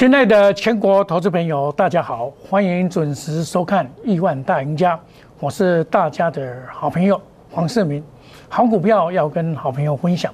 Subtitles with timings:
[0.00, 4.96] 亲爱的全国投资朋友，大家好，欢迎准时收看《亿万大赢家》，
[5.38, 7.20] 我是大家的好朋友
[7.50, 8.02] 黄世明。
[8.48, 10.32] 好股票要跟好朋友分享。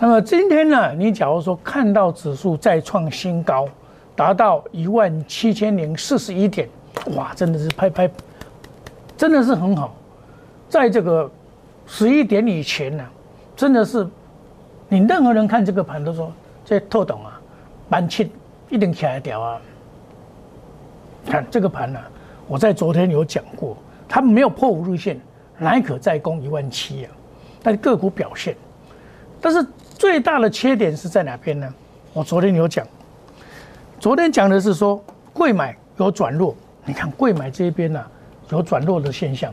[0.00, 3.66] 那么今天呢，你假如说看到指数再创新高，
[4.14, 6.68] 达到一万七千零四十一点，
[7.16, 8.08] 哇，真的是拍拍，
[9.16, 9.92] 真的是很好。
[10.68, 11.28] 在这个
[11.88, 13.04] 十一点以前呢，
[13.56, 14.06] 真的是
[14.88, 16.32] 你任何人看这个盘都说
[16.64, 17.40] 这特懂啊，
[17.88, 18.30] 蛮轻。
[18.70, 19.60] 一定起来掉啊！
[21.26, 22.00] 看这个盘呢，
[22.46, 23.76] 我在昨天有讲过，
[24.08, 25.20] 它没有破五日线，
[25.58, 27.10] 乃可再攻一万七啊。
[27.62, 28.56] 但个股表现，
[29.40, 29.66] 但是
[29.98, 31.74] 最大的缺点是在哪边呢？
[32.14, 32.86] 我昨天有讲，
[33.98, 35.02] 昨天讲的是说
[35.34, 38.02] 贵买有转弱，你看贵买这边呢
[38.48, 39.52] 有转弱的现象，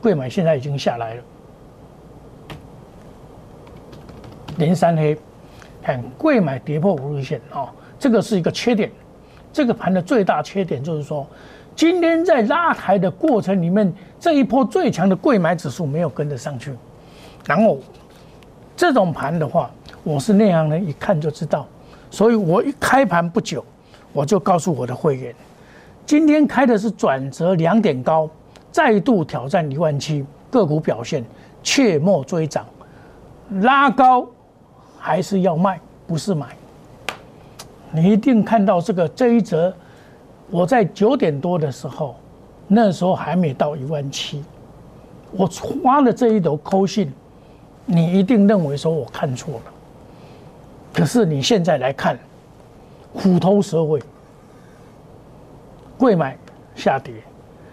[0.00, 1.22] 贵买现在已经下来了，
[4.56, 5.18] 连三黑，
[5.82, 7.70] 看贵买跌破五日线啊。
[8.02, 8.90] 这个是一个缺点，
[9.52, 11.24] 这个盘的最大缺点就是说，
[11.76, 16.74] 今天在拉抬的过程里面，这一波最强的贵买指数没有跟得上去。
[17.46, 17.78] 然后，
[18.76, 19.70] 这种盘的话，
[20.02, 21.64] 我是内行人，一看就知道。
[22.10, 23.64] 所以我一开盘不久，
[24.12, 25.32] 我就告诉我的会员，
[26.04, 28.28] 今天开的是转折两点高，
[28.72, 31.24] 再度挑战一万七，个股表现
[31.62, 32.66] 切莫追涨，
[33.60, 34.26] 拉高
[34.98, 36.48] 还是要卖，不是买。
[37.92, 39.72] 你一定看到这个这一则，
[40.50, 42.16] 我在九点多的时候，
[42.66, 44.42] 那时候还没到一万七，
[45.32, 47.12] 我发了这一头扣信，
[47.84, 49.72] 你一定认为说我看错了。
[50.92, 52.18] 可是你现在来看，
[53.12, 54.02] 虎头蛇尾，
[55.98, 56.36] 贵买
[56.74, 57.12] 下跌，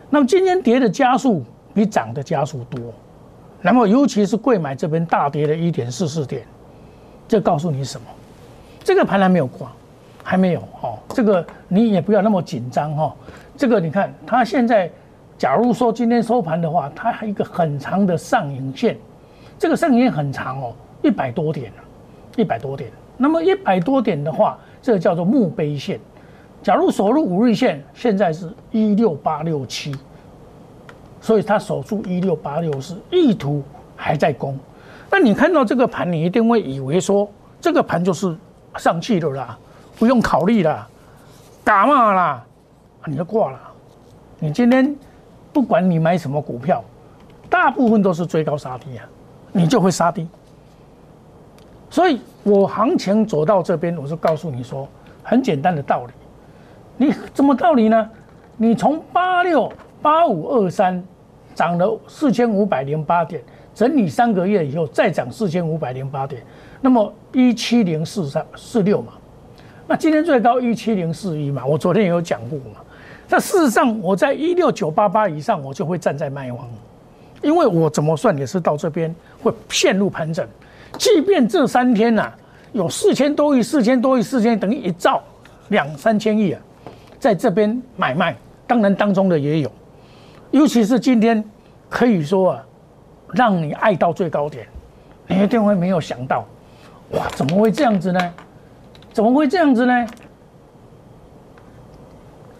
[0.09, 2.79] 那么今天跌的加速比涨的加速多，
[3.61, 6.45] 那么尤其是贵买这边大跌了一点四四点，
[7.25, 8.07] 这告诉你什么？
[8.83, 9.71] 这个盘还没有挂。
[10.29, 13.15] 还没有哦，这个你也不要那么紧张哈。
[13.57, 14.87] 这个你看，它现在，
[15.39, 18.95] 假如说今天收盘的话，它还一个很长的上影线，
[19.57, 21.71] 这个上影线很长哦，一百多点
[22.37, 22.91] 一百多点。
[23.17, 25.99] 那么一百多点的话，这个叫做墓碑线。
[26.61, 29.95] 假如守住五日线，现在是一六八六七，
[31.19, 33.63] 所以它守住一六八六是意图
[33.95, 34.55] 还在攻。
[35.09, 37.27] 那你看到这个盘，你一定会以为说
[37.59, 38.37] 这个盘就是
[38.77, 39.57] 上去了啦。
[39.99, 40.87] 不用考虑了，
[41.61, 42.45] 打嘛啦，
[43.05, 43.59] 你就挂了。
[44.39, 44.95] 你今天
[45.51, 46.81] 不管你买什么股票，
[47.49, 49.05] 大部分都是追高杀低啊，
[49.51, 50.25] 你就会杀低。
[51.89, 54.87] 所以我行情走到这边，我就告诉你说，
[55.21, 56.13] 很简单的道理。
[56.95, 58.09] 你怎么道理呢？
[58.55, 59.71] 你从八六
[60.01, 61.03] 八五二三
[61.53, 63.43] 涨了四千五百零八点，
[63.75, 66.41] 整理三个月以后再涨四千五百零八点，
[66.79, 69.13] 那么一七零四三四六嘛。
[69.89, 72.79] 那今天最高一七零四一嘛，我昨天也有讲过嘛。
[73.27, 76.59] 那事实上，我在一六九八八以上，我就会站在卖方，
[77.41, 80.47] 因为我怎么算也是到这边会陷入盘整。
[80.99, 82.31] 即便这三天呐
[82.71, 85.23] 有四千多亿、四千多亿、四千等于一兆
[85.69, 86.61] 两三千亿啊，
[87.17, 88.35] 在这边买卖，
[88.67, 89.71] 当然当中的也有，
[90.51, 91.43] 尤其是今天
[91.89, 92.65] 可以说啊，
[93.33, 94.67] 让你爱到最高点，
[95.25, 96.45] 你一定会没有想到，
[97.13, 98.33] 哇，怎么会这样子呢？
[99.19, 100.07] 怎么会这样子呢？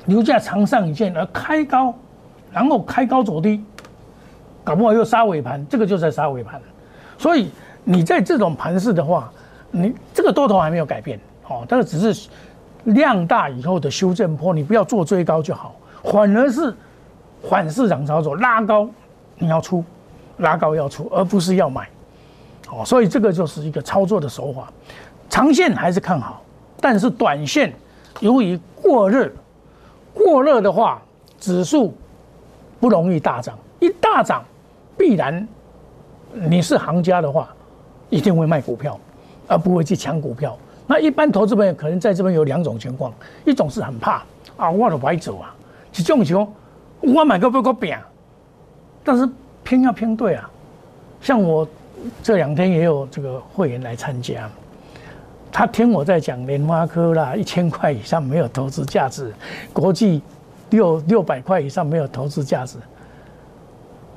[0.08, 1.96] 留价长上影线而开高，
[2.52, 3.64] 然后开高走低，
[4.62, 6.59] 搞不好又杀尾盘，这个就在杀尾盘。
[7.18, 7.50] 所以
[7.86, 9.31] 你在这种盘势的话，
[9.72, 11.18] 你这个多头还没有改变，
[11.48, 12.28] 哦，这个只是
[12.84, 16.75] 量大以后的修正坡，你不要做追高就好，反而是
[17.50, 18.90] 反市场操作，拉高
[19.38, 19.81] 你要出，
[20.40, 21.88] 拉高要出，而不是要买，
[22.69, 24.68] 哦，所以这个就是一个操作的手法。
[25.31, 26.42] 长线还是看好，
[26.81, 27.73] 但是短线
[28.19, 29.29] 由于过热，
[30.13, 31.01] 过热的话，
[31.40, 31.94] 指数
[32.80, 33.57] 不容易大涨。
[33.80, 34.44] 一大涨，
[34.98, 35.48] 必然
[36.33, 37.50] 你是行家的话，
[38.09, 39.00] 一定会卖股票，
[39.48, 40.57] 而不会去抢股票。
[40.86, 43.13] 那一般投资朋友可能在这边有两种情况：
[43.45, 44.24] 一种是很怕
[44.57, 45.54] 啊，我都白走啊；
[45.92, 46.51] 这种情况，
[47.01, 47.95] 我买个不够饼，
[49.04, 49.30] 但是
[49.63, 50.50] 偏要偏对啊。
[51.21, 51.68] 像我
[52.24, 54.50] 这两天也有这个会员来参加。
[55.51, 59.34] 他听我在讲联发科啦，一千块以上没有投资价值，
[59.74, 60.22] 国际
[60.69, 62.78] 六六百块以上没有投资价值，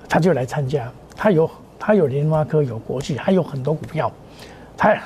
[0.09, 0.91] 他就来参加。
[1.17, 4.11] 他有他有联发科，有国际，还有很多股票。
[4.77, 4.97] 他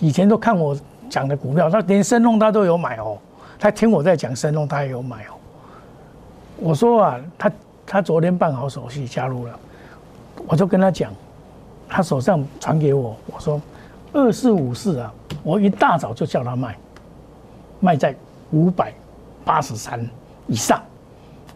[0.00, 0.76] 以前都看我
[1.08, 3.18] 讲的股票，他连申龙他都有买哦。
[3.58, 5.34] 他听我在讲申龙，他也有买哦。
[6.58, 7.52] 我说啊，他
[7.86, 9.58] 他昨天办好手续加入了，
[10.46, 11.12] 我就跟他讲，
[11.88, 13.60] 他手上传给我，我说
[14.12, 15.12] 二四五四啊。
[15.42, 16.76] 我一大早就叫他卖，
[17.80, 18.14] 卖在
[18.52, 18.92] 五百
[19.44, 20.08] 八十三
[20.46, 20.80] 以上。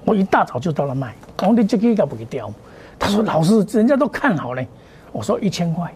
[0.05, 2.53] 我一大早就到了卖，我的这个应该不会掉。
[2.99, 4.67] 他说：“老师，人家都看好嘞。”
[5.13, 5.93] 我说：“一千块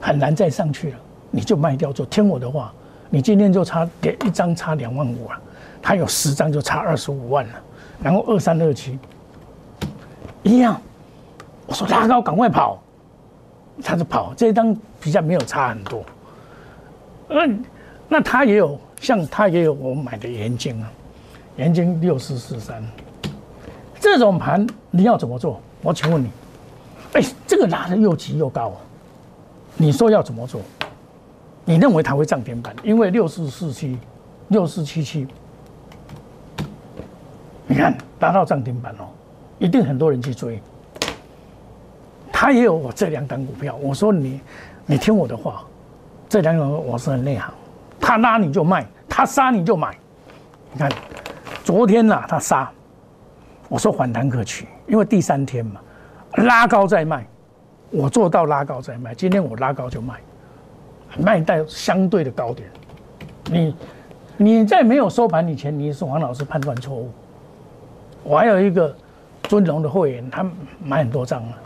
[0.00, 0.96] 很难再上去了，
[1.30, 2.72] 你就卖掉，就听我的话。
[3.10, 5.40] 你今天就差点一张差两万五了，
[5.82, 7.54] 他有十张就差二十五万了。
[8.02, 8.98] 然后二三二七
[10.42, 10.80] 一样，
[11.66, 12.80] 我说拉高赶快跑，
[13.82, 14.32] 他就跑。
[14.36, 16.04] 这一张比较没有差很多。
[17.30, 17.64] 嗯，
[18.08, 20.90] 那他也有像他也有我买的盐金啊。”
[21.58, 22.80] 盐金六四四三，
[23.98, 25.60] 这种盘你要怎么做？
[25.82, 26.30] 我请问你，
[27.14, 28.72] 哎，这个拉的又急又高，
[29.76, 30.60] 你说要怎么做？
[31.64, 32.72] 你认为它会涨停板？
[32.84, 33.98] 因为六四四七、
[34.50, 35.26] 六四七七，
[37.66, 39.08] 你看达到涨停板哦，
[39.58, 40.62] 一定很多人去追。
[42.40, 44.40] 他也有我这两档股票，我说你，
[44.86, 45.64] 你听我的话，
[46.28, 47.52] 这两档我是很内行，
[47.98, 49.92] 他拉你就卖，他杀你就买，
[50.72, 50.88] 你看。
[51.64, 52.70] 昨天呐，他杀，
[53.68, 55.80] 我说反弹可取，因为第三天嘛，
[56.44, 57.26] 拉高再卖，
[57.90, 59.12] 我做到拉高再卖。
[59.16, 60.14] 今天我拉高就卖，
[61.18, 62.70] 卖在相对的高点。
[63.46, 63.74] 你
[64.36, 67.10] 你在没有收盘以前，你是王老师判断错误。
[68.22, 68.94] 我还有一个
[69.42, 70.46] 尊龙的会员，他
[70.80, 71.58] 买很多张了，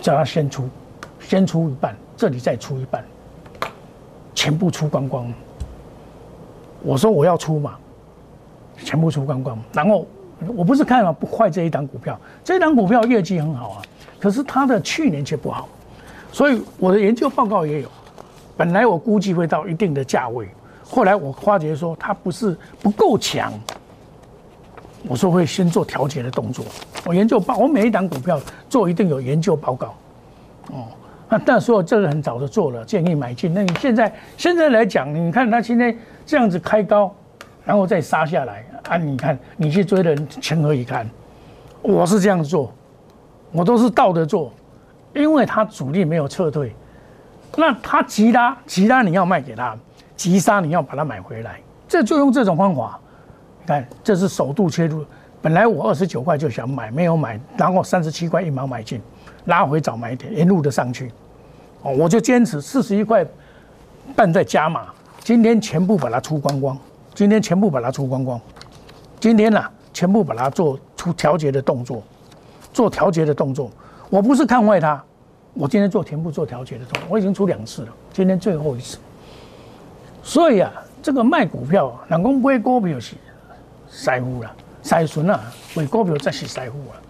[0.00, 0.68] 叫他先出，
[1.20, 3.04] 先出一半，这里再出一半，
[4.34, 5.32] 全部出光光。
[6.82, 7.76] 我说我要出嘛。
[8.84, 10.06] 全部出光光，然后
[10.54, 13.82] 我不是看了不坏这一档股票，这一档股票业绩很好啊，
[14.20, 15.68] 可是它的去年却不好，
[16.30, 17.88] 所以我的研究报告也有，
[18.56, 20.48] 本来我估计会到一定的价位，
[20.88, 23.52] 后来我发觉说它不是不够强，
[25.06, 26.64] 我说会先做调节的动作。
[27.04, 29.94] 我研究报，我每一档股票做一定有研究报告，
[30.70, 30.86] 哦，
[31.28, 33.52] 那但说这个很早就做了，建议买进。
[33.54, 35.94] 那你现在现在来讲，你看它现在
[36.26, 37.14] 这样子开高。
[37.64, 38.96] 然后再杀下来啊！
[38.96, 41.06] 你看，你去追的人情何以堪？
[41.82, 42.72] 我是这样做，
[43.52, 44.50] 我都是倒着做，
[45.14, 46.74] 因为他主力没有撤退，
[47.56, 49.76] 那他急拉急拉，你要卖给他，
[50.16, 52.98] 急杀你要把它买回来，这就用这种方法。
[53.68, 55.04] 看，这是首度切入，
[55.42, 58.98] 本来我二十九块就想买，没有买，然后三十七块一毛买进，
[59.44, 61.12] 拉回早买点，一路的上去，
[61.82, 63.22] 哦，我就坚持四十一块
[64.16, 64.86] 半再加码，
[65.20, 66.78] 今天全部把它出光光。
[67.14, 68.40] 今天全部把它出光光，
[69.20, 69.62] 今天呢，
[69.92, 72.02] 全部把它做出调节的动作，
[72.72, 73.70] 做调节的动作。
[74.08, 75.04] 我不是看坏它，
[75.52, 78.96] 我今天做全部做调节的动作，我已经出两次了，今天最后一次。
[80.22, 80.72] 所以啊，
[81.02, 83.14] 这个卖股票，人讲买股票是
[83.90, 84.50] 财富了，
[84.82, 85.40] 财损啊，
[85.74, 87.00] 买股票才是财富啊。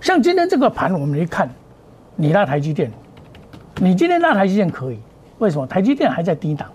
[0.00, 1.48] 像今天这个盘，我们一看，
[2.14, 2.90] 你拉台积电，
[3.76, 4.98] 你今天拉台积电可以，
[5.38, 5.66] 为什么？
[5.66, 6.68] 台积电还在低档，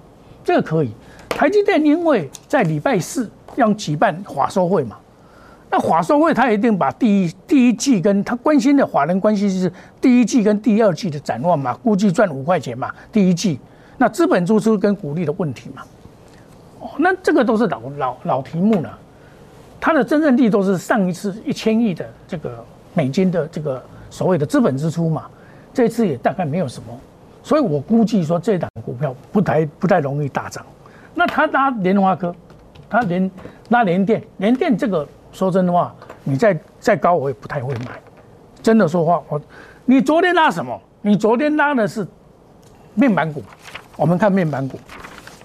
[0.44, 0.92] 这个可以。
[1.30, 4.98] 台积电因为在礼拜四要举办华收会嘛，
[5.70, 13.60] 那华收会他一定把第一第一季跟他关心的华人关系是第一季跟第二季的展望嘛，估计赚五块钱嘛，第一季
[13.98, 15.84] 那资本支出跟股利的问题嘛，
[16.80, 19.00] 哦，那这个都是老老老题目了，
[19.82, 22.64] 它的真正利都是上一次一千亿的这个
[22.94, 25.26] 美金的这个所谓的资本支出嘛，
[25.74, 26.98] 这次也大概没有什么，
[27.42, 30.64] 所以我估计说这档股票不太不太容易大涨。
[31.16, 32.34] 那他拉莲花科，
[32.88, 33.30] 他连
[33.70, 38.00] 拉联电，联电这个说真的话，你再再高我也不太会买。
[38.62, 39.42] 真的说话，我
[39.84, 40.80] 你昨天拉什么？
[41.02, 42.08] 你昨天拉的是
[42.94, 43.42] 面板股，
[43.98, 44.80] 我们看面板股，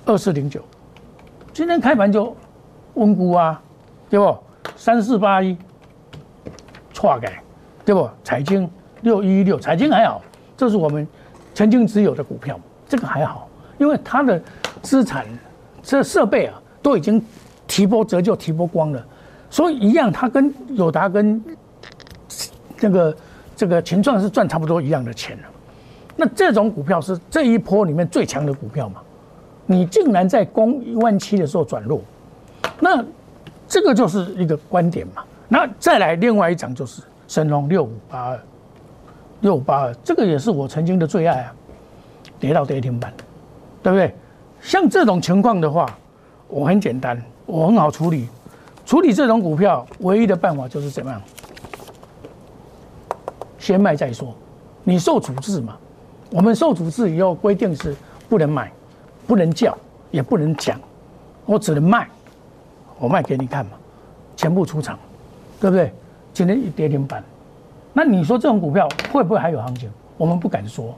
[0.05, 0.61] 二四零九，
[1.55, 2.37] 今天开盘就
[2.95, 3.63] 温估啊，
[4.09, 4.37] 对不？
[4.77, 5.57] 三四八一，
[6.93, 7.43] 错改，
[7.85, 8.09] 对不？
[8.23, 8.69] 财经
[9.03, 10.23] 六一六，财经还好，
[10.57, 11.07] 这是我们
[11.55, 12.59] 曾经持有的股票，
[12.89, 13.49] 这个还好，
[13.79, 14.41] 因为它的
[14.83, 15.27] 资产。
[15.89, 17.25] 这设备啊，都已经
[17.69, 19.07] 提拨折旧提拨光了，
[19.49, 21.41] 所以一样，它跟友达跟
[22.77, 23.17] 这个
[23.55, 25.45] 这个秦创是赚差不多一样的钱了。
[26.17, 29.01] 那这种股票是这一波里面最强的股票嘛？
[29.65, 32.01] 你竟然在攻一万七的时候转弱，
[32.81, 33.05] 那
[33.69, 35.23] 这个就是一个观点嘛。
[35.49, 38.41] 那再来另外一张就是神龙六五八二，
[39.41, 41.55] 六五八二这个也是我曾经的最爱啊，
[42.39, 43.13] 跌到跌停板，
[43.83, 44.15] 对不对？
[44.61, 45.87] 像这种情况的话，
[46.49, 48.29] 我很简单，我很好处理。
[48.85, 51.21] 处理这种股票，唯一的办法就是怎么样？
[53.59, 54.35] 先卖再说。
[54.85, 55.77] 你受处置嘛？
[56.31, 57.95] 我们受处置以后规定是
[58.29, 58.73] 不能买，
[59.27, 59.77] 不能叫，
[60.11, 60.81] 也不能讲，
[61.45, 62.09] 我只能卖。
[62.99, 63.73] 我卖给你看嘛，
[64.37, 64.99] 全部出场，
[65.61, 65.93] 对不对？
[66.33, 67.23] 今天一跌停板，
[67.93, 69.91] 那你说这种股票会不会还有行情？
[70.17, 70.95] 我们不敢说。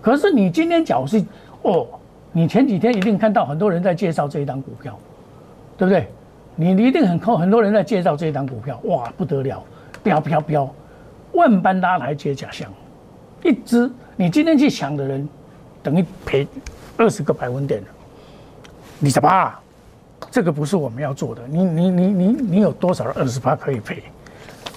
[0.00, 1.24] 可是你今天假如是
[1.62, 1.86] 哦。
[2.32, 4.98] 你前几天一定看到很多人在介绍这一档股票，
[5.78, 6.06] 对不对？
[6.54, 9.62] 你一定很靠很多人在介绍这一档股票，哇，不得了，
[10.02, 10.68] 飙飙飙，
[11.32, 12.70] 万般拉来接假象，
[13.42, 15.26] 一只你今天去抢的人，
[15.82, 16.46] 等于赔
[16.98, 17.88] 二十个百分点了，
[18.98, 19.52] 你什么？
[20.30, 24.02] 这个不是我们要做的，你你你你你有多少二十八可以赔，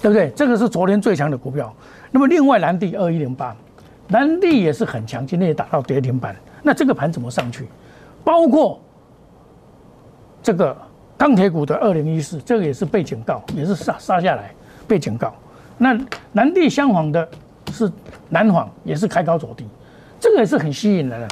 [0.02, 0.30] 对不对？
[0.30, 1.74] 这个是昨天最强的股票。
[2.10, 3.56] 那么另外蓝地二一零八，
[4.08, 6.34] 蓝地也是很强，今天也打到跌停板。
[6.62, 7.66] 那这个盘怎么上去？
[8.24, 8.80] 包括
[10.42, 10.76] 这个。
[11.20, 14.54] 钢铁股的二零一四，这个也是被警告，也是杀杀下来
[14.88, 15.34] 被警告。
[15.76, 15.94] 那
[16.32, 17.28] 南地相仿的
[17.70, 17.92] 是
[18.30, 19.66] 南纺，也是开高走低，
[20.18, 21.28] 这个也是很吸引人的。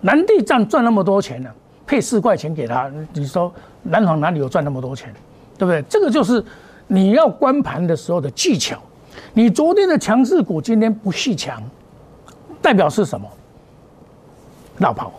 [0.00, 1.50] 南地赚赚那么多钱呢，
[1.90, 5.12] 配四块钱给他，你说南航哪里有赚那么多钱？
[5.58, 5.82] 对不对？
[5.88, 6.42] 这个就是
[6.86, 8.78] 你要关盘的时候的技巧。
[9.34, 11.60] 你昨天的强势股今天不续强，
[12.62, 13.28] 代表是什么？
[14.78, 15.12] 绕跑，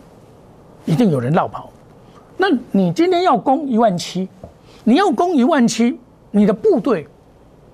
[0.86, 1.68] 一定有人绕跑。
[2.38, 4.26] 那你今天要攻一万七，
[4.82, 6.00] 你要攻一万七，
[6.30, 7.06] 你的部队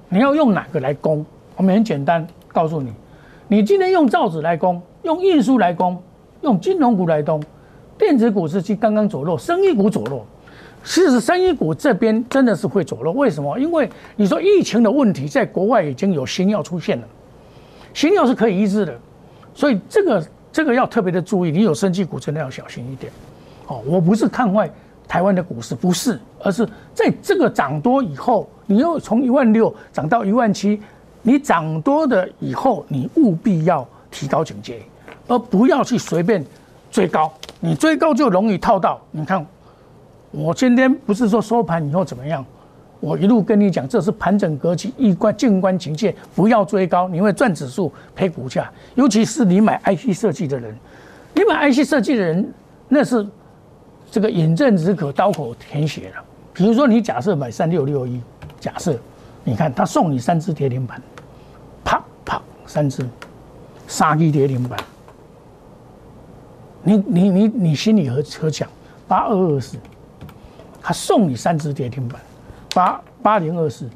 [0.08, 1.24] 你要用哪个来攻？
[1.54, 2.92] 我们很简单告诉你，
[3.46, 6.02] 你今天用造纸来攻，用运输来攻，
[6.40, 7.40] 用金融股来攻，
[7.98, 10.24] 电子股是去刚刚走弱，生意股走弱。
[10.84, 13.58] 其实生意股这边真的是会走弱，为什么？
[13.58, 17.04] 因为你说疫情的问题，在国外已经有新药出现了，
[17.92, 18.98] 新药是可以医治的，
[19.54, 23.12] 所以这个这个要特别的注意，你有生技股真的要小心一点。
[23.66, 24.70] 哦，我不是看坏
[25.06, 30.80] 台湾的股市，不是，而是在这个涨多以后，你又从一万六涨到一万七，
[31.20, 34.80] 你涨多的以后，你务必要提高警戒，
[35.26, 36.42] 而不要去随便
[36.90, 39.00] 追高，你追高就容易套到。
[39.10, 39.44] 你看，
[40.30, 42.44] 我今天不是说收盘以后怎么样，
[43.00, 50.74] 我一路跟你讲，这是盘整格局，一关静观情切，不要追高，你会赚指数赔股价，尤其是你买 IC 设计的人，
[51.34, 52.52] 你买 IC 设计的人，
[52.88, 53.26] 那是。
[54.10, 56.24] 这个饮鸩止渴，刀口舔血了。
[56.54, 58.18] 比如说，你假设买三六六一，
[58.58, 58.98] 假设，
[59.44, 60.98] 你看他送你三只跌停板，
[61.84, 63.06] 啪啪三只，
[63.86, 64.80] 杀鸡跌停板，
[66.88, 68.66] 你你你你心里何何想？
[69.06, 69.76] 八二二四，
[70.80, 72.18] 他送你三只跌停板，
[72.74, 73.86] 八八零二四，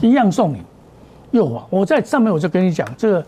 [0.00, 0.62] 一样送你。
[1.30, 3.26] 又啊，我在上面我就跟你讲，这个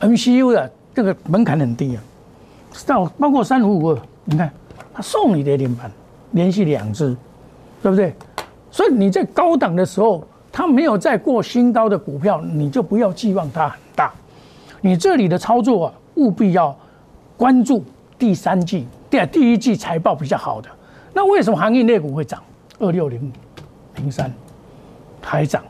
[0.00, 0.72] MCU 的。
[0.94, 2.02] 这个门槛很低啊，
[2.86, 4.52] 到包括三五五二，你看
[4.92, 5.90] 他送你跌停板，
[6.32, 7.16] 连续两只，
[7.82, 8.14] 对不对？
[8.70, 10.22] 所以你在高档的时候，
[10.52, 14.12] 它没有再过新高的股票，你就不要寄望它很大。
[14.82, 16.76] 你这里的操作啊，务必要
[17.38, 17.82] 关注
[18.18, 20.68] 第三季、第第一季财报比较好的。
[21.14, 22.42] 那为什么行业类股会涨？
[22.78, 23.32] 二六零
[23.96, 24.30] 零三
[25.22, 25.62] 还涨，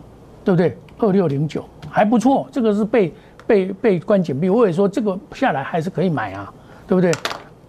[0.42, 0.76] 对不对？
[0.98, 3.14] 二六零九还不错，这个是被。
[3.44, 6.50] 被被关紧闭，我也说这个下来还是可以买啊，
[6.86, 7.12] 对不对？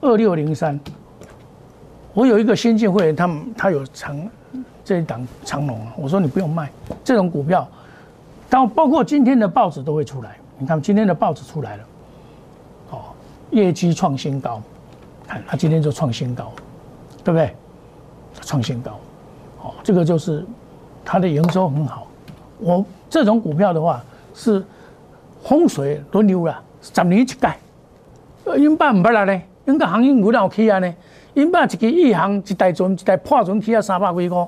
[0.02, 0.80] 二六零三，
[2.14, 4.16] 我有一个先进会员，他们他有长
[4.86, 6.72] 这一档长龙啊，我说你不用卖
[7.04, 7.68] 这种股票，
[8.52, 11.84] 到包括今天的报纸都会出来，你看今天的报纸出来了，
[12.92, 13.02] 哦，
[13.52, 14.62] 业绩创新高，
[15.28, 16.54] 看他今天就创新高，
[17.22, 17.54] 对不对？
[18.42, 18.98] 创新高，
[19.62, 20.46] 哦，这个就是
[21.04, 22.08] 它的营收很好，
[22.60, 24.02] 我这种股票的话
[24.34, 24.64] 是。
[25.44, 27.36] 风水轮流了，十年一届。
[28.56, 30.96] 因爸唔捌来呢，因个行业股哪有起啊呢？
[31.34, 34.48] 因爸一个一行一代船一代破船起啊三百几块，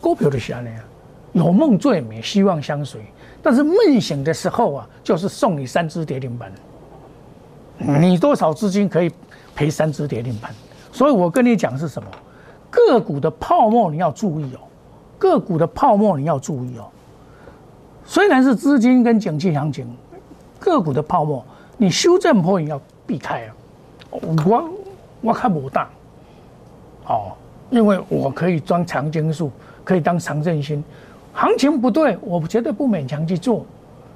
[0.00, 0.82] 股票就是安尼啊。
[1.34, 3.02] 有梦最美，希望相随。
[3.42, 6.52] 但是梦醒的时候啊，就是送你三只跌停板。
[7.78, 9.10] 你多少资金可以
[9.54, 10.52] 赔三只跌停板？
[10.90, 12.08] 所以我跟你讲是什么？
[12.70, 14.60] 个股的泡沫你要注意哦，
[15.16, 16.88] 个股的泡沫你要注意哦。
[18.04, 19.86] 虽然是资金跟景气行情，
[20.58, 21.44] 个股的泡沫，
[21.76, 23.54] 你修正波也要避开啊。
[24.10, 24.70] 我
[25.20, 25.88] 我看不大，
[27.06, 27.32] 哦，
[27.70, 29.50] 因为我可以装长金数，
[29.84, 30.82] 可以当长振兴。
[31.32, 33.64] 行情不对，我绝对不勉强去做。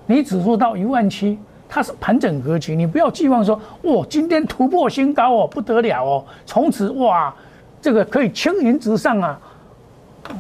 [0.07, 1.39] 你指数到一万七，
[1.69, 7.35] 它是盘整格局，你不要寄望说，哇，今天突破新高哦，不得了哦，从此哇，
[7.81, 9.41] 这个可以青云直上啊。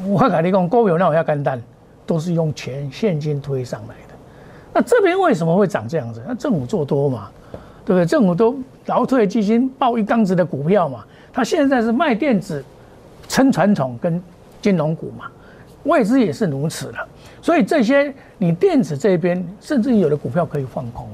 [0.07, 1.61] 我跟你讲，股票那我要干单。
[2.05, 4.15] 都是用钱现金推上来的，
[4.75, 6.21] 那这边为什么会涨这样子？
[6.27, 7.31] 那政府做多嘛，
[7.85, 8.05] 对不对？
[8.05, 12.63] 政府都劳退基金抱一缸子的股票嘛，他现在是卖电子、
[13.29, 14.21] 撑传统跟
[14.61, 15.27] 金融股嘛，
[15.85, 16.99] 外资也是如此的。
[17.41, 21.09] 所以这些你电子这边，甚至有的股票可以放空。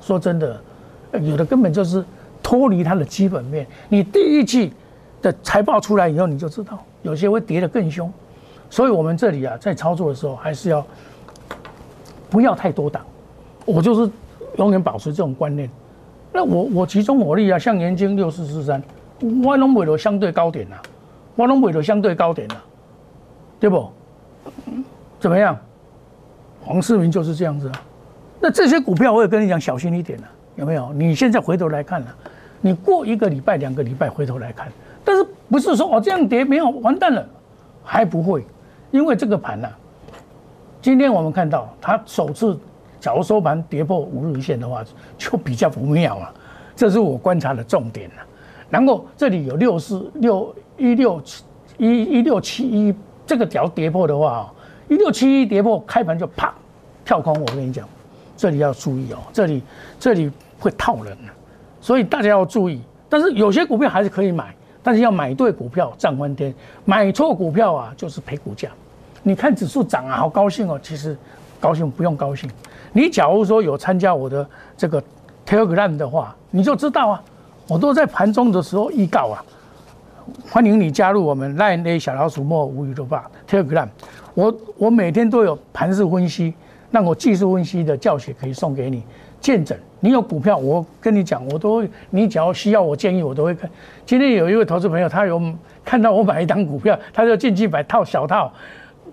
[0.00, 0.60] 说真的，
[1.20, 2.04] 有的根本就是
[2.42, 3.66] 脱离它的基本面。
[3.88, 4.72] 你第一季
[5.20, 8.10] 的财报出来以后，你就知道有些会跌得更凶。
[8.70, 10.84] 所以，我们这里啊，在操作的时候，还是要
[12.28, 13.02] 不要太多档。
[13.64, 14.10] 我就是
[14.56, 15.70] 永远保持这种观念。
[16.32, 18.82] 那我我集中火力啊，像年金六四四三，
[19.44, 20.76] 我拢买到相对高点呐，
[21.34, 22.56] 我拢买到相对高点呐，
[23.58, 23.90] 对不？
[25.20, 25.58] 怎么样？
[26.60, 27.82] 黄世明就是这样子啊。
[28.40, 30.92] 那这些股票我也跟你讲，小心一点了，有没有？
[30.92, 32.06] 你现在回头来看了，
[32.60, 34.68] 你过一个礼拜、两个礼拜回头来看，
[35.04, 37.26] 但是不是说哦这样跌没有完蛋了，
[37.82, 38.44] 还不会，
[38.90, 39.68] 因为这个盘呢，
[40.80, 42.58] 今天我们看到它首次
[43.00, 44.84] 假如收盘跌破五日线的话，
[45.16, 46.34] 就比较不妙了，
[46.76, 48.16] 这是我观察的重点了。
[48.70, 51.44] 然后这里有六四六一六七
[51.78, 52.94] 一一六七一
[53.26, 54.52] 这个条跌破的话
[54.88, 56.52] 一六七一跌破开盘就啪
[57.04, 57.86] 跳空，我跟你讲。
[58.36, 59.62] 这里要注意哦，这里
[59.98, 60.30] 这里
[60.60, 61.16] 会套人
[61.80, 62.80] 所以大家要注意。
[63.08, 66.54] 但是有些股票还是可以买，但是要买对股票涨翻天，
[66.84, 68.68] 买错股票啊就是赔股价。
[69.24, 71.16] 你看指数涨啊，好高兴哦，其实
[71.58, 72.48] 高兴不用高兴。
[72.92, 75.02] 你假如说有参加我的这个
[75.44, 77.22] Telegram 的话，你就知道啊，
[77.66, 79.44] 我都在盘中的时候预告啊，
[80.48, 83.88] 欢迎你加入我们 Line A 小老鼠莫无语的吧 Telegram，
[84.38, 86.54] 我我每天都有盘势分析。
[86.90, 89.02] 那我技术分析的教学可以送给你，
[89.40, 89.76] 见证。
[89.98, 93.68] 你有股票，我跟你讲，我都你只要需要我建议，我都会看。
[94.06, 95.42] 今天有一位投资朋友，他有
[95.84, 98.52] 看到我买一张股票，他就进去买套小套。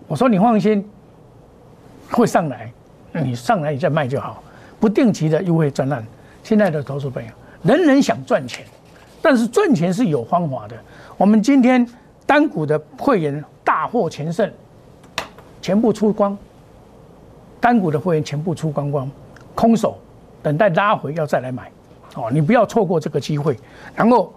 [0.08, 0.88] 我说你放心，
[2.12, 2.72] 会上来，
[3.12, 4.44] 你上来你再卖就好。
[4.80, 6.06] 不定期的优惠专案，
[6.44, 7.32] 现在的投资朋友，
[7.64, 8.64] 人人想赚钱，
[9.24, 10.76] 但是赚钱是有方法的。
[11.18, 11.86] 我们今天
[12.28, 14.50] 单股的会员大获全胜，
[15.66, 16.38] 全部出光。
[17.60, 19.10] 单股的会员全部出光光，
[19.56, 19.98] 空手
[20.44, 21.72] 等待拉回要再来买，
[22.14, 23.58] 哦，你不要错过这个机会。
[23.96, 24.32] 然后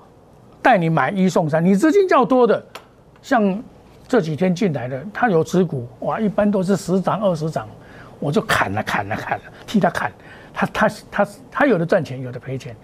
[0.62, 2.64] 带你买一送三，你资金较多的，
[3.20, 3.62] 像
[4.06, 7.68] 这几天进来的，他有持股，哇，一般都是十张二十张，
[8.18, 10.10] 我就砍了砍了砍了，替他砍，
[10.54, 12.74] 他他他他有的赚钱，有的赔钱，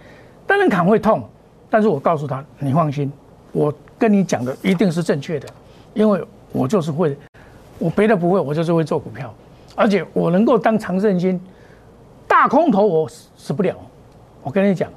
[0.47, 1.27] 当然砍会痛，
[1.71, 3.11] 但是我告诉他，你放心，
[3.53, 5.49] 我跟你讲的一定是正确的，
[5.95, 7.17] 因为我就是会，
[7.85, 9.31] 我别的不会，我就是会做股票。
[9.75, 11.39] 而且我能够当长胜军，
[12.27, 13.77] 大空头我死不了。
[14.43, 14.89] 我跟你讲，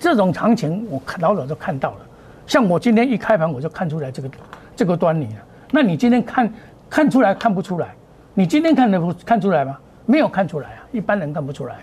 [0.00, 1.98] 这种行情我看老早就看到了。
[2.46, 4.30] 像我今天一开盘我就看出来这个
[4.74, 5.42] 这个端倪了。
[5.70, 6.50] 那你今天看
[6.88, 7.94] 看出来看不出来？
[8.32, 9.76] 你今天看得不看出来吗？
[10.06, 11.76] 没有看出来啊，一般人看不出来。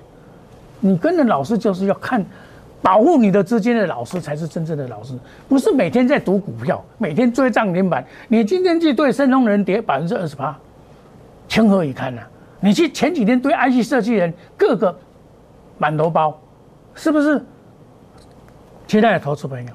[0.79, 2.25] 你跟着老师就是要看
[2.83, 5.17] 保护你的资金的老师才是真正的老师，
[5.47, 8.05] 不是每天在赌股票，每天追涨停板。
[8.27, 10.55] 你今天去对申通人跌百分之二十八。
[11.47, 12.21] 情何以堪呢？
[12.59, 14.93] 你去前几天对 IC 设计人各个
[15.77, 16.37] 满头包，
[16.93, 17.41] 是不是？
[18.85, 19.71] 亲爱的投资朋友，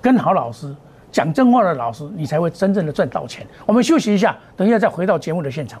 [0.00, 0.74] 跟好老师
[1.10, 3.46] 讲真话的老师，你才会真正的赚到钱。
[3.66, 5.80] 我们休息一下，等一下再回到节目的现场。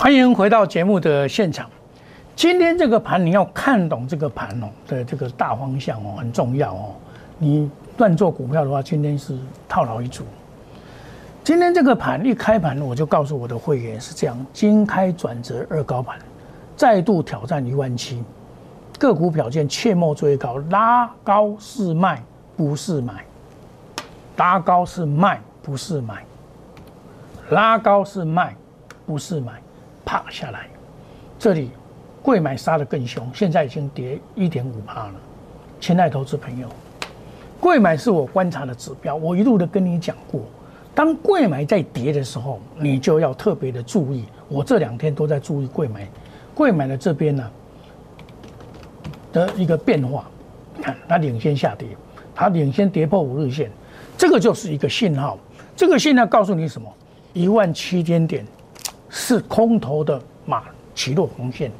[0.00, 1.68] 欢迎回到节目的现场。
[2.36, 6.94] 今天这个盘你要看懂这个盘哦的这个大方向哦很重要哦。
[7.36, 9.36] 你乱做股票的话，今天是
[9.68, 10.22] 套牢一组。
[11.42, 16.16] 今天这个盘一开盘，我就告诉我的会员是这样：金开转折二高盘，
[16.76, 18.22] 再度挑战一万七。
[19.00, 22.22] 个股表现切莫追高，拉高是卖，
[22.56, 23.14] 不是买；
[24.36, 26.18] 拉高是卖，不是买；
[27.50, 28.54] 拉高是卖，
[29.04, 29.54] 不是买。
[30.08, 30.66] 趴下来，
[31.38, 31.70] 这里
[32.22, 35.14] 贵买杀的更凶，现在已经跌一点五帕了。
[35.78, 36.66] 亲爱投资朋友，
[37.60, 40.40] 贵买是我观察的指标，我一路的跟你讲过，
[40.94, 44.24] 当贵买在跌的时候，你就要特别的注意。
[44.48, 46.08] 我这两天都在注意贵买，
[46.54, 47.50] 贵买的这边呢
[49.30, 50.30] 的一个变化，
[50.80, 51.86] 看它领先下跌，
[52.34, 53.70] 它领先跌破五日线，
[54.16, 55.38] 这个就是一个信号。
[55.76, 56.90] 这个信号告诉你什么？
[57.34, 58.42] 一万七千点
[59.08, 61.70] 是空头的马起落红线，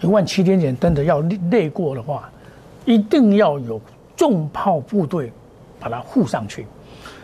[0.00, 2.30] 一万七千点真的要累过的话，
[2.84, 3.80] 一定要有
[4.16, 5.32] 重炮部队
[5.80, 6.66] 把它护上去。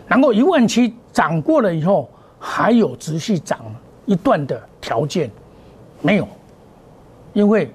[0.07, 3.59] 然后一万七涨过了以后，还有持续涨
[4.05, 5.29] 一段的条件
[6.01, 6.27] 没有，
[7.33, 7.69] 因为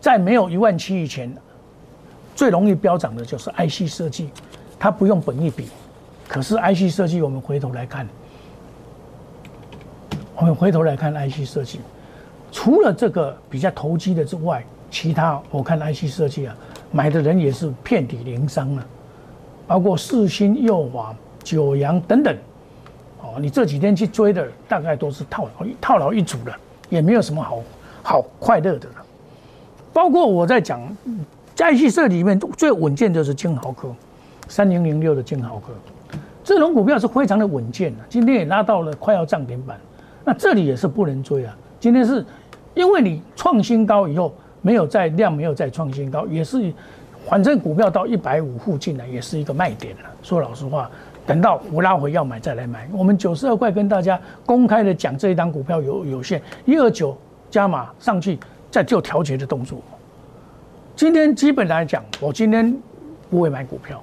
[0.00, 1.34] 在没有一万七以前，
[2.36, 4.30] 最容易飙涨的就是 IC 设计，
[4.78, 5.66] 它不用本一比。
[6.28, 8.06] 可是 IC 设计，我们回头来看，
[10.40, 11.80] 我们回头来看 IC 设计，
[12.50, 16.56] 除了这个比较投机的之外，其他我看 IC 设计啊，
[16.90, 18.86] 买的人也是遍体鳞伤啊，
[19.66, 22.34] 包括四星、右华、九阳等等，
[23.20, 26.50] 哦，你这几天去追的大概都是套牢套牢一组的，
[26.88, 27.58] 也没有什么好
[28.02, 28.94] 好快乐的了。
[29.92, 30.80] 包括我在讲
[31.54, 33.94] IC 设计里面最稳健就是金豪科，
[34.48, 35.74] 三零零六的金豪科。
[36.42, 39.78] 这种股票是非常的稳健的，今天也拉到了快要涨停板，
[40.30, 41.56] 那这里也是不能追啊。
[41.80, 42.24] 今天是
[42.74, 46.72] 因为你创新高以后没有再量，没有再创新高，也是
[47.28, 50.02] 反正股票到一百五附近呢，也是一个卖点了。
[50.22, 50.88] 说老实话，
[51.26, 52.88] 等到我拉回要买再来买。
[52.92, 57.18] 我们九十二块跟大家公开的讲，这一档股票有有限，一二九
[57.50, 58.38] 加码上去
[58.70, 59.80] 再做调节的动作。
[60.94, 62.72] 今天基本来讲，我今天
[63.28, 64.00] 不会买股票。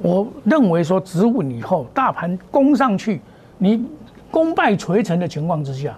[0.00, 3.20] 我认为说止稳以后，大盘攻上去，
[3.56, 3.84] 你
[4.30, 5.96] 功败垂成的情况之下，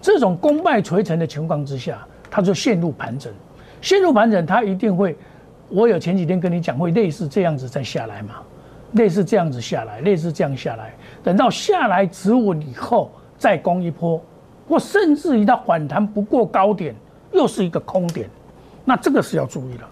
[0.00, 3.32] 这种功败垂成的情况之下，它就陷入盘整，
[3.80, 5.16] 陷入盘整，它一定会，
[5.68, 8.36] 我有前几天跟你讲，会类似这样子再下来嘛，
[8.92, 14.22] 类似这样子下来，类似这样下来，等到下来止稳以后再攻一波，
[14.68, 16.94] 或甚至于它反弹不过高点，
[17.32, 18.28] 又是一个空点，
[18.84, 19.84] 那这个是要注意的，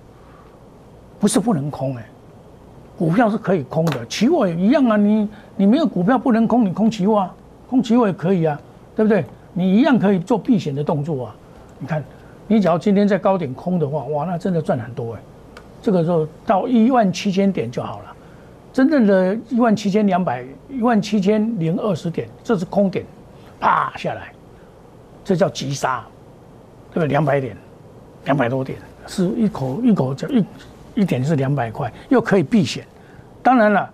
[1.18, 2.04] 不是不能空哎。
[2.98, 4.96] 股票是可以空的，期货也一样啊。
[4.96, 7.34] 你你没有股票不能空，你空期货啊，
[7.68, 8.60] 空期货也可以啊，
[8.96, 9.24] 对不对？
[9.52, 11.36] 你一样可以做避险的动作啊。
[11.78, 12.02] 你看，
[12.46, 15.20] 你只要今天在高点空的话，哇，那真的赚很多哎。
[15.82, 18.16] 这个时候到一万七千点就好了，
[18.72, 23.04] 真正的一万七千两百，一万七千零二十点，这是空点，
[23.60, 24.32] 啪下来，
[25.24, 26.04] 这叫急杀，
[26.90, 27.08] 对不对？
[27.08, 27.56] 两百点，
[28.24, 30.44] 两百多点，是一口一口就一。
[30.94, 32.84] 一点是两百块，又可以避险。
[33.40, 33.88] 当然了，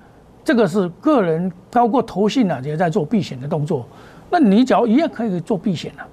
[0.44, 3.87] 这个是个人，包括投信啊，也在做避险的动作。
[4.30, 6.07] 那你只要一样可以做避险啊，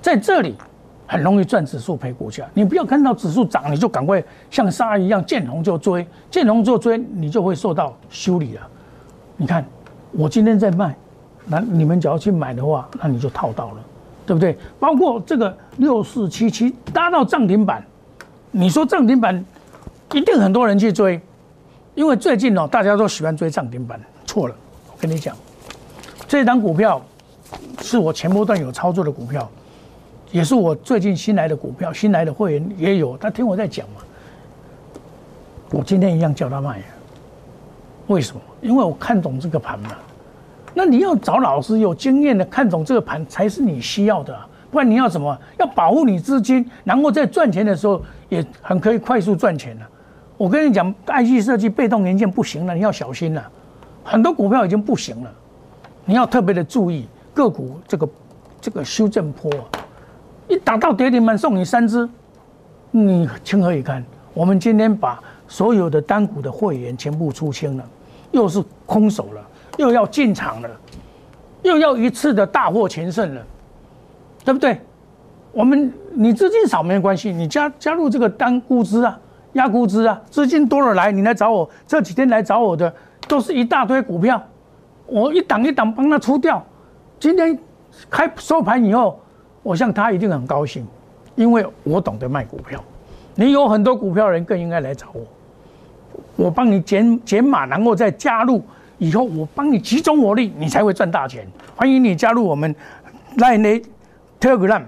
[0.00, 0.54] 在这里
[1.06, 2.46] 很容易赚指数赔股价。
[2.54, 8.60] 你不要看到指数涨，你就赶快像鲨一样见红就追，见红就追，你就会受到修理了。
[9.36, 9.64] 你看，
[10.12, 10.96] 我今天在卖，
[11.46, 13.76] 那你们只要去买的话，那你就套到了，
[14.24, 14.56] 对不对？
[14.78, 17.84] 包括这个六四七七搭到涨停板，
[18.50, 19.44] 你说涨停板？
[20.14, 21.18] 一定很多人去追，
[21.94, 24.00] 因为最近哦，大家都喜欢追涨停板。
[24.24, 24.54] 错了，
[24.90, 25.36] 我跟你讲，
[26.26, 27.00] 这档股票
[27.80, 29.50] 是我前波段有操作的股票，
[30.30, 34.00] 也是我最近新来的股票，新来的会员也有，他听我在讲嘛。
[35.70, 36.82] 我今天一样叫他卖，
[38.06, 38.40] 为什么？
[38.62, 39.90] 因为我看懂这个盘嘛。
[40.72, 44.34] 那你要找老师有经验的看懂这个盘，才是你需要的。
[44.70, 45.38] 不然你要什么？
[45.58, 48.00] 要保护你资金，然后在赚钱的时候
[48.30, 49.86] 也很可以快速赚钱了。
[50.36, 53.50] 我跟你讲，IC 设计被动元件不行了，你要小心了。
[54.02, 55.32] 很多股票已经不行了，
[56.04, 58.08] 你要特别的注意个股这个
[58.60, 59.48] 这个修正坡，
[60.48, 62.08] 一打到跌停板送你三只，
[62.90, 64.04] 你情何以堪？
[64.34, 67.84] 我们今天把所有的单股的会员全部出清了，
[68.32, 70.70] 又是空手了，又要进场了，
[71.62, 73.46] 又要一次的大获全胜了，
[74.44, 74.80] 对不对？
[75.52, 79.20] 我们你资金少没关系，你加加入这个单估值啊。
[79.54, 82.92] 压估值啊，资金多了来，你来找我，这几天来找我的
[83.28, 84.42] 都是一大堆股票，
[85.06, 86.64] 我一档一档帮他出掉。
[87.20, 87.58] 今天
[88.08, 89.20] 开收盘以后，
[89.62, 90.86] 我想他一定很高兴，
[91.34, 92.82] 因为我懂得卖股票。
[93.34, 95.20] 你有很多股票人更应该来找我，
[96.36, 98.62] 我帮你减减码，然后再加入，
[98.96, 101.46] 以后我帮你集中火力，你才会赚大钱。
[101.76, 102.74] 欢迎你加入我们
[103.36, 103.84] Line
[104.40, 104.82] Telegram，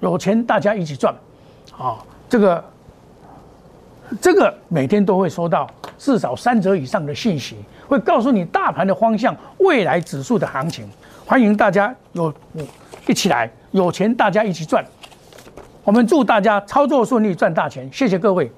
[0.00, 1.14] 有钱大家一起赚，
[1.76, 2.71] 啊，这个。
[4.20, 7.56] 这个每天都会收到至少三折以上的信息，
[7.88, 10.88] 会告诉你大盘的方向、未来指数的行情。
[11.24, 12.32] 欢迎大家有
[13.06, 14.84] 一起来，有钱大家一起赚。
[15.84, 17.88] 我们祝大家操作顺利，赚大钱。
[17.92, 18.50] 谢谢各位。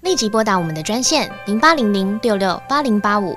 [0.00, 3.36] 立即拨打我们的专线零八零零六六八零八五。